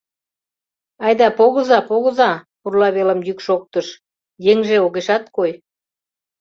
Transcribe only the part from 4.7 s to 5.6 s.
огешат кой.